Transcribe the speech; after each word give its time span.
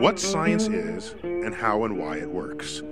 what 0.00 0.18
science 0.18 0.68
is 0.68 1.14
and 1.22 1.54
how 1.54 1.84
and 1.84 1.98
why 1.98 2.16
it 2.16 2.28
works. 2.28 2.82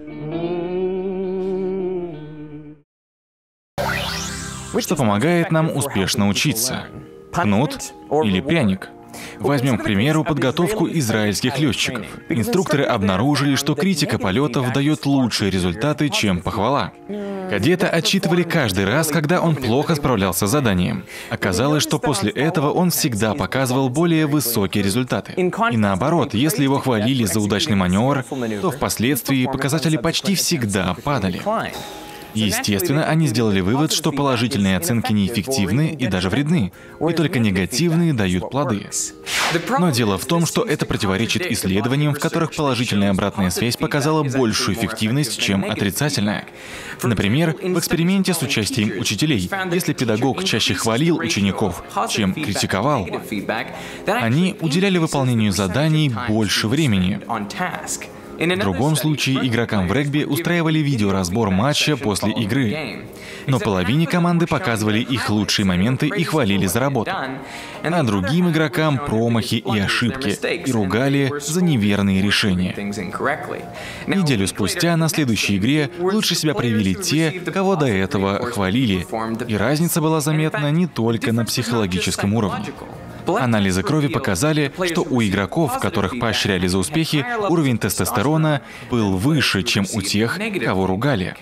Что 4.79 4.97
помогает 4.97 5.51
нам 5.51 5.77
успешно 5.77 6.29
учиться? 6.29 6.87
Кнут 7.33 7.93
или 8.11 8.41
пряник? 8.41 8.89
Возьмем, 9.39 9.79
к 9.79 9.85
примеру, 9.85 10.25
подготовку 10.25 10.89
израильских 10.89 11.59
летчиков. 11.59 12.07
Инструкторы 12.29 12.85
обнаружили, 12.85 13.55
что 13.57 13.75
критика 13.75 14.19
полетов 14.19 14.73
дает 14.73 15.07
лучшие 15.07 15.51
результаты, 15.51 16.09
чем 16.09 16.41
похвала. 16.41 16.93
Кадета 17.49 17.89
отчитывали 17.89 18.43
каждый 18.43 18.85
раз, 18.85 19.09
когда 19.09 19.41
он 19.41 19.57
плохо 19.57 19.95
справлялся 19.95 20.47
с 20.47 20.51
заданием. 20.51 21.05
Оказалось, 21.31 21.83
что 21.83 21.99
после 21.99 22.31
этого 22.31 22.71
он 22.71 22.91
всегда 22.91 23.35
показывал 23.35 23.89
более 23.89 24.27
высокие 24.27 24.85
результаты. 24.85 25.33
И 25.33 25.77
наоборот, 25.77 26.35
если 26.35 26.63
его 26.63 26.79
хвалили 26.79 27.25
за 27.25 27.41
удачный 27.41 27.77
маневр, 27.77 28.25
то 28.61 28.71
впоследствии 28.71 29.47
показатели 29.47 29.97
почти 29.97 30.35
всегда 30.35 30.95
падали. 31.03 31.41
Естественно, 32.35 33.05
они 33.05 33.27
сделали 33.27 33.61
вывод, 33.61 33.93
что 33.93 34.13
положительные 34.13 34.77
оценки 34.77 35.13
неэффективны 35.13 35.97
и 35.99 36.07
даже 36.07 36.29
вредны, 36.29 36.73
и 37.01 37.13
только 37.13 37.39
негативные 37.39 38.13
дают 38.13 38.51
плоды. 38.51 38.89
Но 39.79 39.91
дело 39.91 40.19
в 40.19 40.25
том, 40.27 40.47
что 40.47 40.63
это 40.63 40.87
противоречит 40.87 41.47
исследованиям, 41.51 42.15
в 42.15 42.19
которых 42.19 42.55
положительная 42.55 43.11
обратная 43.11 43.51
связь 43.51 43.77
показала 43.77 44.23
большую 44.23 44.77
эффективность, 44.77 45.41
чем 45.41 45.65
отрицательная. 45.65 46.47
Например, 47.03 47.57
в 47.61 47.79
эксперименте 47.79 48.35
с 48.35 48.43
участием 48.43 49.01
учителей, 49.01 49.51
если 49.73 49.93
педагог 49.93 50.45
чаще 50.45 50.75
хвалил 50.75 51.19
учеников, 51.19 51.83
чем 52.09 52.35
критиковал, 52.35 53.09
они 54.07 54.57
уделяли 54.61 54.99
выполнению 54.99 55.53
заданий 55.53 56.13
больше 56.29 56.69
времени. 56.69 57.21
В 58.41 58.59
другом 58.59 58.97
случае 58.97 59.47
игрокам 59.47 59.87
в 59.87 59.93
регби 59.93 60.25
устраивали 60.25 60.79
видеоразбор 60.79 61.51
матча 61.51 61.97
после 61.99 62.33
игры. 62.33 63.05
Но 63.47 63.59
половине 63.59 64.07
команды 64.07 64.47
показывали 64.47 65.01
их 65.01 65.29
лучшие 65.29 65.67
моменты 65.67 66.09
и 66.09 66.25
хвалили 66.25 66.67
за 66.67 66.81
работу. 66.81 67.11
А 67.83 68.03
другим 68.03 68.51
игрокам 68.51 68.99
промахи 68.99 69.57
и 69.57 69.79
ошибки 69.79 70.39
и 70.67 70.73
ругали 70.73 71.31
за 71.39 71.63
неверные 71.63 72.23
решения. 72.23 72.75
Неделю 74.07 74.47
спустя 74.47 74.97
на 74.97 75.09
следующей 75.09 75.59
игре 75.59 75.91
лучше 75.99 76.35
себя 76.35 76.55
проявили 76.55 76.95
те, 76.95 77.33
кого 77.53 77.77
до 77.77 77.87
этого 77.87 78.47
хвалили. 78.47 79.07
И 79.49 79.57
разница 79.57 80.01
была 80.01 80.21
заметна 80.21 80.71
не 80.71 80.87
только 80.87 81.33
на 81.33 81.45
психологическом 81.45 82.33
уровне. 82.33 82.65
Анализы 83.37 83.83
крови 83.83 84.09
показали, 84.09 84.73
что 84.91 85.03
у 85.03 85.23
игроков, 85.23 85.79
которых 85.81 86.19
поощряли 86.19 86.67
за 86.67 86.79
успехи, 86.79 87.25
уровень 87.49 87.79
тестостерона 87.79 88.63
был 88.91 89.17
выше, 89.17 89.63
чем 89.63 89.87
у 89.93 90.03
тех, 90.03 90.39
кого 90.65 90.87
ругали. 90.87 91.37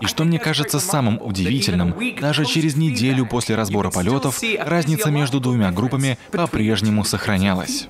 И 0.00 0.06
что 0.06 0.24
мне 0.24 0.38
кажется 0.38 0.80
самым 0.80 1.20
удивительным, 1.22 1.94
даже 2.20 2.44
через 2.44 2.76
неделю 2.76 3.26
после 3.26 3.54
разбора 3.54 3.90
полетов 3.90 4.40
разница 4.60 5.10
между 5.10 5.40
двумя 5.40 5.70
группами 5.70 6.18
по-прежнему 6.30 7.04
сохранялась. 7.04 7.86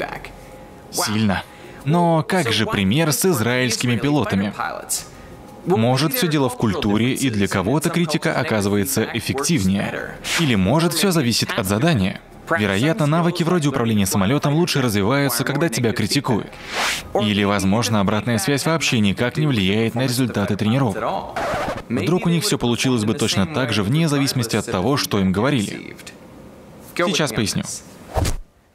Сильно. 0.91 1.43
Но 1.85 2.23
как 2.27 2.53
же 2.53 2.67
пример 2.67 3.13
с 3.13 3.25
израильскими 3.25 3.97
пилотами? 3.97 4.53
Может, 5.67 6.15
все 6.15 6.29
дело 6.29 6.49
в 6.49 6.57
культуре, 6.57 7.15
и 7.15 7.31
для 7.31 7.49
кого-то 7.49 7.91
критика 7.91 8.39
оказывается 8.39 9.09
эффективнее. 9.13 10.17
Или 10.41 10.55
может, 10.55 10.93
все 10.93 11.11
зависит 11.11 11.51
от 11.57 11.67
задания. 11.67 12.21
Вероятно, 12.59 13.07
навыки 13.07 13.43
вроде 13.43 13.69
управления 13.69 14.07
самолетом 14.07 14.55
лучше 14.55 14.83
развиваются, 14.83 15.45
когда 15.45 15.69
тебя 15.69 15.93
критикуют. 15.93 16.49
Или, 17.21 17.45
возможно, 17.45 18.01
обратная 18.01 18.39
связь 18.39 18.67
вообще 18.67 19.01
никак 19.01 19.37
не 19.37 19.47
влияет 19.47 19.95
на 19.95 20.03
результаты 20.03 20.57
тренировок. 20.57 21.39
Вдруг 21.89 22.27
у 22.27 22.29
них 22.29 22.45
все 22.45 22.59
получилось 22.59 23.05
бы 23.05 23.15
точно 23.15 23.47
так 23.47 23.73
же, 23.73 23.83
вне 23.83 24.09
зависимости 24.09 24.57
от 24.57 24.67
того, 24.67 24.97
что 24.97 25.19
им 25.19 25.33
говорили. 25.33 25.97
Сейчас 26.95 27.33
поясню. 27.33 27.65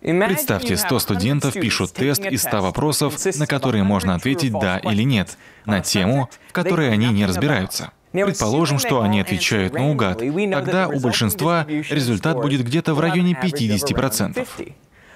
Представьте, 0.02 0.78
100 0.78 1.00
студентов 1.00 1.54
пишут 1.54 1.94
тест 1.94 2.26
из 2.26 2.42
100 2.44 2.62
вопросов, 2.62 3.14
на 3.38 3.48
которые 3.48 3.84
можно 3.84 4.16
ответить 4.16 4.54
«да» 4.54 4.78
или 4.78 5.04
«нет», 5.04 5.38
на 5.66 5.82
тему, 5.82 6.30
в 6.48 6.54
которой 6.54 6.92
они 6.92 7.08
не 7.10 7.26
разбираются. 7.26 7.92
Предположим, 8.12 8.80
что 8.80 9.02
они 9.02 9.22
отвечают 9.22 9.74
наугад. 9.74 10.20
Тогда 10.20 10.88
у 10.88 11.00
большинства 11.00 11.66
результат 11.68 12.38
будет 12.38 12.64
где-то 12.66 12.94
в 12.94 13.00
районе 13.00 13.34
50%. 13.42 14.48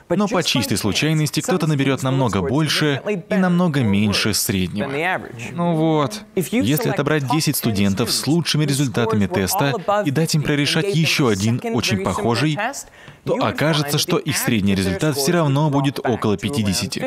Но 0.09 0.27
по 0.27 0.43
чистой 0.43 0.77
случайности 0.77 1.39
кто-то 1.39 1.65
наберет 1.67 2.03
намного 2.03 2.41
больше 2.41 3.01
и 3.29 3.35
намного 3.35 3.81
меньше 3.81 4.33
среднего. 4.33 4.91
Ну 5.51 5.75
вот, 5.75 6.23
если 6.35 6.89
отобрать 6.89 7.27
10 7.29 7.55
студентов 7.55 8.11
с 8.11 8.27
лучшими 8.27 8.65
результатами 8.65 9.27
теста 9.27 9.73
и 10.05 10.11
дать 10.11 10.35
им 10.35 10.43
прорешать 10.43 10.95
еще 10.95 11.29
один 11.29 11.61
очень 11.73 12.03
похожий, 12.03 12.57
то 13.23 13.35
окажется, 13.35 13.97
что 13.97 14.17
их 14.17 14.37
средний 14.37 14.75
результат 14.75 15.15
все 15.15 15.31
равно 15.31 15.69
будет 15.69 15.99
около 15.99 16.37
50. 16.37 16.97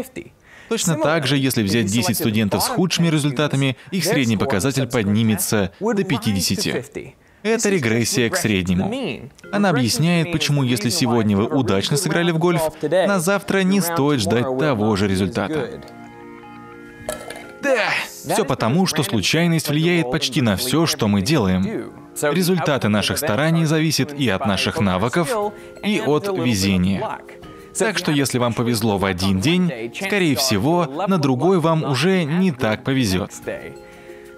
Точно 0.68 0.96
так 0.96 1.26
же, 1.26 1.36
если 1.36 1.62
взять 1.62 1.86
10 1.86 2.16
студентов 2.16 2.62
с 2.62 2.68
худшими 2.68 3.08
результатами, 3.08 3.76
их 3.90 4.04
средний 4.04 4.36
показатель 4.36 4.86
поднимется 4.86 5.72
до 5.80 6.04
50. 6.04 6.76
Это 7.42 7.68
регрессия 7.68 8.28
к 8.28 8.36
среднему. 8.36 9.30
Она 9.52 9.70
объясняет, 9.70 10.32
почему 10.32 10.62
если 10.62 10.88
сегодня 10.88 11.36
вы 11.36 11.46
удачно 11.46 11.96
сыграли 11.96 12.32
в 12.32 12.38
гольф, 12.38 12.62
на 12.82 13.20
завтра 13.20 13.60
не 13.60 13.80
стоит 13.80 14.20
ждать 14.20 14.58
того 14.58 14.96
же 14.96 15.06
результата. 15.06 15.80
Да, 17.62 17.88
все 18.34 18.44
потому, 18.44 18.86
что 18.86 19.02
случайность 19.02 19.68
влияет 19.68 20.10
почти 20.10 20.40
на 20.40 20.56
все, 20.56 20.86
что 20.86 21.08
мы 21.08 21.22
делаем. 21.22 21.92
Результаты 22.22 22.88
наших 22.88 23.18
стараний 23.18 23.64
зависят 23.64 24.12
и 24.12 24.28
от 24.28 24.46
наших 24.46 24.80
навыков, 24.80 25.52
и 25.82 26.00
от 26.00 26.28
везения. 26.28 27.18
Так 27.78 27.98
что 27.98 28.12
если 28.12 28.38
вам 28.38 28.54
повезло 28.54 28.98
в 28.98 29.04
один 29.04 29.40
день, 29.40 29.92
скорее 29.94 30.36
всего, 30.36 31.06
на 31.08 31.18
другой 31.18 31.60
вам 31.60 31.84
уже 31.84 32.24
не 32.24 32.52
так 32.52 32.84
повезет. 32.84 33.30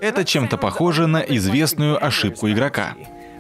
Это 0.01 0.25
чем-то 0.25 0.57
похоже 0.57 1.07
на 1.07 1.19
известную 1.19 2.05
ошибку 2.05 2.49
игрока 2.51 2.95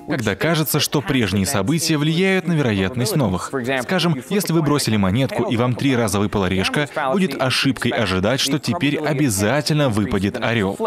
когда 0.08 0.34
кажется, 0.34 0.80
что 0.80 1.02
прежние 1.02 1.46
события 1.46 1.96
влияют 1.98 2.48
на 2.48 2.52
вероятность 2.52 3.14
новых. 3.14 3.52
Скажем, 3.82 4.20
если 4.30 4.52
вы 4.52 4.62
бросили 4.62 4.96
монетку 4.96 5.44
и 5.44 5.56
вам 5.56 5.74
три 5.74 5.94
раза 5.94 6.18
выпала 6.18 6.46
решка, 6.46 6.88
будет 7.12 7.40
ошибкой 7.40 7.92
ожидать, 7.92 8.40
что 8.40 8.58
теперь 8.58 8.98
обязательно 8.98 9.88
выпадет 9.88 10.42
орел. 10.42 10.78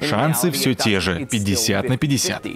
Шансы 0.00 0.50
все 0.50 0.74
те 0.74 1.00
же, 1.00 1.26
50 1.26 1.88
на 1.88 1.98
50. 1.98 2.46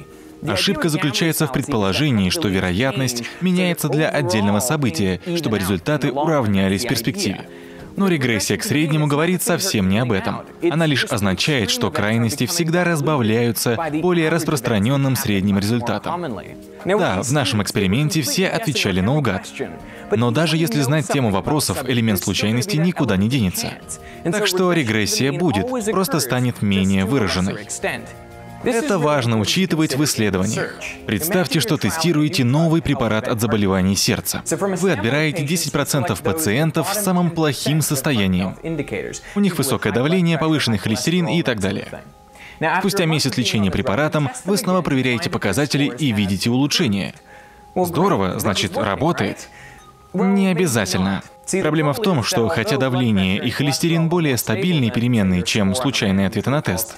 Ошибка 0.46 0.88
заключается 0.88 1.46
в 1.46 1.52
предположении, 1.52 2.30
что 2.30 2.48
вероятность 2.48 3.24
меняется 3.40 3.88
для 3.88 4.08
отдельного 4.08 4.60
события, 4.60 5.20
чтобы 5.36 5.58
результаты 5.58 6.10
уравнялись 6.10 6.84
в 6.84 6.88
перспективе. 6.88 7.48
Но 7.96 8.08
регрессия 8.08 8.56
к 8.56 8.64
среднему 8.64 9.06
говорит 9.06 9.42
совсем 9.42 9.88
не 9.88 9.98
об 9.98 10.12
этом. 10.12 10.42
Она 10.70 10.86
лишь 10.86 11.04
означает, 11.04 11.70
что 11.70 11.90
крайности 11.90 12.46
всегда 12.46 12.84
разбавляются 12.84 13.78
более 14.00 14.30
распространенным 14.30 15.14
средним 15.16 15.58
результатом. 15.58 16.40
Да, 16.84 17.22
в 17.22 17.32
нашем 17.32 17.62
эксперименте 17.62 18.22
все 18.22 18.48
отвечали 18.48 19.00
наугад. 19.00 19.46
Но 20.10 20.30
даже 20.30 20.56
если 20.56 20.80
знать 20.80 21.06
тему 21.08 21.30
вопросов, 21.30 21.84
элемент 21.86 22.22
случайности 22.22 22.76
никуда 22.76 23.16
не 23.16 23.28
денется. 23.28 23.72
Так 24.24 24.46
что 24.46 24.72
регрессия 24.72 25.32
будет, 25.32 25.68
просто 25.90 26.20
станет 26.20 26.62
менее 26.62 27.04
выраженной. 27.04 27.66
Это 28.64 28.98
важно 28.98 29.38
учитывать 29.38 29.96
в 29.96 30.04
исследованиях. 30.04 30.74
Представьте, 31.06 31.60
что 31.60 31.76
тестируете 31.76 32.44
новый 32.44 32.82
препарат 32.82 33.28
от 33.28 33.40
заболеваний 33.40 33.96
сердца. 33.96 34.42
Вы 34.50 34.92
отбираете 34.92 35.44
10% 35.44 36.22
пациентов 36.22 36.88
с 36.92 37.02
самым 37.02 37.30
плохим 37.30 37.82
состоянием. 37.82 38.56
У 39.34 39.40
них 39.40 39.58
высокое 39.58 39.92
давление, 39.92 40.38
повышенный 40.38 40.78
холестерин 40.78 41.28
и 41.28 41.42
так 41.42 41.60
далее. 41.60 42.02
Спустя 42.78 43.06
месяц 43.06 43.36
лечения 43.36 43.70
препаратом 43.70 44.30
вы 44.44 44.56
снова 44.56 44.82
проверяете 44.82 45.30
показатели 45.30 45.92
и 45.98 46.12
видите 46.12 46.50
улучшение. 46.50 47.14
Здорово, 47.74 48.38
значит, 48.38 48.76
работает. 48.76 49.48
Не 50.12 50.48
обязательно. 50.48 51.22
Проблема 51.60 51.92
в 51.92 52.00
том, 52.00 52.22
что 52.22 52.48
хотя 52.48 52.76
давление 52.76 53.38
и 53.38 53.50
холестерин 53.50 54.08
более 54.08 54.36
стабильные 54.36 54.90
переменные, 54.90 55.42
чем 55.42 55.74
случайные 55.74 56.26
ответы 56.26 56.50
на 56.50 56.62
тест, 56.62 56.94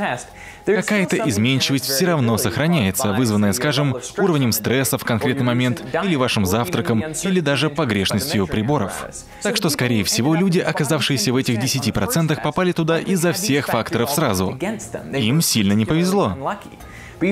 какая-то 0.64 1.17
изменчивость 1.29 1.87
все 1.87 2.06
равно 2.06 2.37
сохраняется, 2.38 3.12
вызванная, 3.12 3.52
скажем, 3.52 3.96
уровнем 4.19 4.52
стресса 4.52 4.99
в 4.99 5.05
конкретный 5.05 5.44
момент, 5.44 5.82
или 6.02 6.17
вашим 6.17 6.46
завтраком, 6.46 7.02
или 7.23 7.41
даже 7.41 7.70
погрешностью 7.70 8.46
приборов. 8.46 9.06
Так 9.43 9.56
что, 9.56 9.70
скорее 9.70 10.05
всего, 10.05 10.35
люди, 10.35 10.58
оказавшиеся 10.58 11.32
в 11.32 11.37
этих 11.37 11.58
10%, 11.58 12.43
попали 12.43 12.73
туда 12.73 12.99
из-за 12.99 13.32
всех 13.32 13.67
факторов 13.67 14.11
сразу. 14.11 14.58
Им 15.12 15.41
сильно 15.41 15.73
не 15.73 15.87
повезло. 15.87 16.37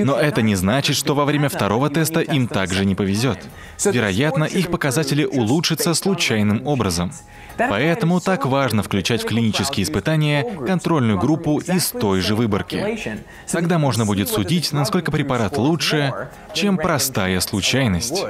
Но 0.03 0.15
это 0.15 0.41
не 0.41 0.55
значит, 0.55 0.95
что 0.95 1.13
во 1.13 1.25
время 1.25 1.49
второго 1.49 1.89
теста 1.89 2.21
им 2.21 2.47
также 2.47 2.85
не 2.85 2.95
повезет. 2.95 3.39
Вероятно, 3.83 4.45
их 4.45 4.71
показатели 4.71 5.25
улучшатся 5.25 5.93
случайным 5.93 6.65
образом. 6.65 7.11
Поэтому 7.57 8.19
так 8.19 8.45
важно 8.45 8.81
включать 8.81 9.23
в 9.23 9.27
клинические 9.27 9.83
испытания 9.83 10.43
контрольную 10.65 11.19
группу 11.19 11.59
из 11.59 11.89
той 11.89 12.21
же 12.21 12.35
выборки. 12.35 13.19
Тогда 13.51 13.77
можно 13.77 14.05
будет 14.05 14.29
судить, 14.29 14.71
насколько 14.71 15.11
препарат 15.11 15.57
лучше, 15.57 16.29
чем 16.53 16.77
простая 16.77 17.39
случайность. 17.39 18.25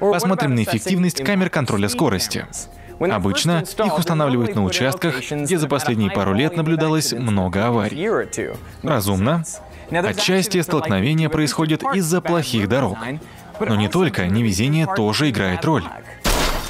Посмотрим 0.00 0.54
на 0.54 0.62
эффективность 0.62 1.22
камер 1.22 1.50
контроля 1.50 1.88
скорости. 1.88 2.46
Обычно 3.00 3.64
их 3.84 3.98
устанавливают 3.98 4.54
на 4.54 4.64
участках, 4.64 5.20
где 5.30 5.58
за 5.58 5.68
последние 5.68 6.10
пару 6.10 6.34
лет 6.34 6.56
наблюдалось 6.56 7.12
много 7.12 7.66
аварий. 7.66 8.08
Разумно. 8.82 9.44
Отчасти 9.90 10.60
столкновения 10.60 11.28
происходят 11.28 11.82
из-за 11.94 12.20
плохих 12.20 12.68
дорог. 12.68 12.98
Но 13.60 13.76
не 13.76 13.88
только, 13.88 14.26
невезение 14.26 14.86
тоже 14.86 15.30
играет 15.30 15.64
роль. 15.64 15.84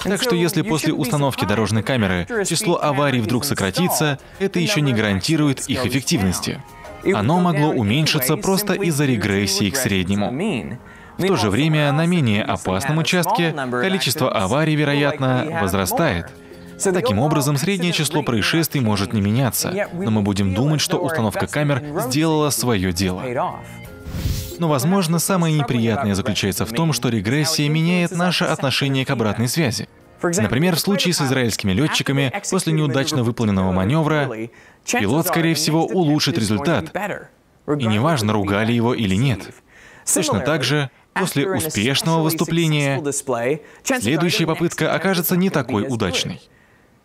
Так 0.05 0.23
что 0.23 0.35
если 0.35 0.63
после 0.63 0.93
установки 0.93 1.45
дорожной 1.45 1.83
камеры 1.83 2.27
число 2.47 2.81
аварий 2.81 3.21
вдруг 3.21 3.45
сократится, 3.45 4.19
это 4.39 4.59
еще 4.61 4.81
не 4.81 4.93
гарантирует 4.93 5.69
их 5.69 5.85
эффективности. 5.85 6.63
Оно 7.05 7.41
могло 7.41 7.71
уменьшиться 7.71 8.37
просто 8.37 8.75
из-за 8.75 9.05
регрессии 9.05 9.71
к 9.71 9.77
среднему. 9.77 10.79
В 11.19 11.27
то 11.27 11.37
же 11.37 11.51
время 11.51 11.91
на 11.93 12.07
менее 12.07 12.45
опасном 12.45 12.99
участке 12.99 13.53
количество 13.71 14.31
аварий, 14.33 14.77
вероятно, 14.77 15.59
возрастает. 15.61 16.31
Таким 16.83 17.19
образом, 17.19 17.57
среднее 17.57 17.93
число 17.93 18.23
происшествий 18.23 18.81
может 18.81 19.13
не 19.13 19.21
меняться, 19.21 19.89
но 19.93 20.11
мы 20.11 20.23
будем 20.23 20.55
думать, 20.55 20.81
что 20.81 20.99
установка 20.99 21.47
камер 21.47 21.83
сделала 22.09 22.51
свое 22.51 22.93
дело. 22.93 23.23
Но, 24.59 24.69
возможно, 24.69 25.19
самое 25.19 25.57
неприятное 25.57 26.15
заключается 26.15 26.67
в 26.67 26.73
том, 26.73 26.93
что 26.93 27.09
регрессия 27.09 27.69
меняет 27.69 28.11
наше 28.11 28.45
отношение 28.45 29.05
к 29.07 29.11
обратной 29.11 29.49
связи. 29.49 29.89
Например, 30.21 30.75
в 30.75 30.81
случае 30.81 31.15
с 31.15 31.23
израильскими 31.23 31.73
летчиками, 31.73 32.33
после 32.51 32.73
неудачно 32.73 33.23
выполненного 33.23 33.71
маневра, 33.71 34.31
пилот, 34.85 35.29
скорее 35.29 35.55
всего, 35.55 35.85
улучшит 35.85 36.39
результат. 36.39 36.93
И 37.67 37.87
неважно, 37.87 38.33
ругали 38.33 38.73
его 38.73 38.95
или 38.95 39.15
нет. 39.15 39.51
Точно 40.13 40.41
так 40.41 40.65
же, 40.65 40.91
после 41.15 41.49
успешного 41.49 42.23
выступления, 42.23 43.03
следующая 43.85 44.47
попытка 44.47 44.93
окажется 44.93 45.37
не 45.37 45.51
такой 45.51 45.87
удачной. 45.89 46.41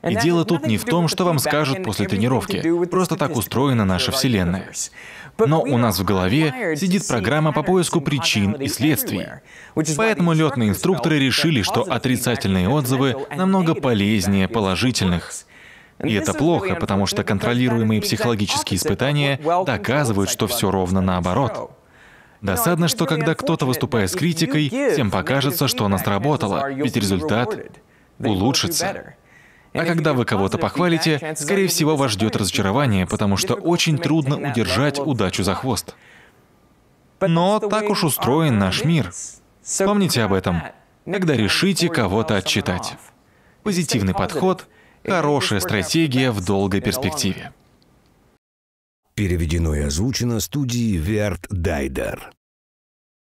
И 0.04 0.16
дело 0.16 0.44
тут 0.44 0.68
не 0.68 0.78
в 0.78 0.86
том, 0.86 1.08
что 1.08 1.24
вам 1.24 1.40
скажут 1.40 1.84
после 1.84 2.08
тренировки. 2.08 2.86
Просто 2.86 3.16
так 3.16 3.36
устроена 3.36 3.86
наша 3.86 4.12
Вселенная. 4.12 4.72
Но 5.38 5.62
у 5.62 5.78
нас 5.78 6.00
в 6.00 6.04
голове 6.04 6.76
сидит 6.78 7.08
программа 7.08 7.54
по 7.54 7.64
поиску 7.64 8.02
причин 8.02 8.52
и 8.54 8.68
следствий. 8.68 9.26
Поэтому 9.98 10.34
летные 10.34 10.70
инструкторы 10.70 11.20
решили, 11.20 11.62
что 11.62 11.82
отрицательные 11.82 12.70
отзывы 12.70 13.16
намного 13.36 13.74
полезнее 13.76 14.48
положительных. 14.48 15.32
И 16.04 16.14
это 16.14 16.34
плохо, 16.34 16.76
потому 16.76 17.06
что 17.06 17.24
контролируемые 17.24 18.02
психологические 18.02 18.78
испытания 18.78 19.40
доказывают, 19.66 20.30
что 20.30 20.48
все 20.48 20.70
ровно 20.70 21.02
наоборот. 21.02 21.72
Досадно, 22.42 22.90
что 22.90 23.06
когда 23.06 23.36
кто-то 23.36 23.66
выступает 23.66 24.12
с 24.12 24.16
критикой, 24.16 24.68
всем 24.68 25.12
покажется, 25.12 25.70
что 25.70 25.86
она 25.86 25.98
сработала, 25.98 26.70
ведь 26.74 26.98
результат 26.98 27.58
улучшится. 28.20 29.16
А 29.74 29.86
когда 29.86 30.14
вы 30.14 30.26
кого-то 30.26 30.58
похвалите, 30.58 31.34
скорее 31.36 31.68
всего, 31.68 31.96
вас 31.96 32.12
ждет 32.12 32.36
разочарование, 32.36 33.08
потому 33.08 33.38
что 33.38 33.56
очень 33.56 33.98
трудно 33.98 34.52
удержать 34.52 35.00
удачу 35.00 35.44
за 35.44 35.56
хвост. 35.56 35.96
Но 37.20 37.60
так 37.60 37.90
уж 37.90 38.04
устроен 38.04 38.60
наш 38.60 38.84
мир. 38.84 39.12
Помните 39.80 40.24
об 40.24 40.34
этом, 40.34 40.62
когда 41.06 41.36
решите 41.36 41.90
кого-то 41.90 42.36
отчитать. 42.36 42.98
Позитивный 43.64 44.14
подход— 44.14 44.68
хорошая 45.06 45.60
стратегия 45.60 46.32
в 46.32 46.44
долгой 46.44 46.82
перспективе. 46.82 47.54
Переведено 49.16 49.76
и 49.76 49.82
озвучено 49.82 50.40
студией 50.40 50.98
Верт 50.98 51.46
Дайдер. 51.50 52.32